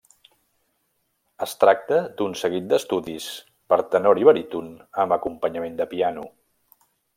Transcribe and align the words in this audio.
Es 1.45 1.53
tracta 1.63 1.99
d'un 2.21 2.33
seguit 2.39 2.65
d'estudis 2.71 3.29
per 3.73 3.79
tenor 3.97 4.23
i 4.23 4.27
baríton 4.31 4.73
amb 5.05 5.17
acompanyament 5.19 5.79
de 5.83 5.89
piano. 5.95 6.27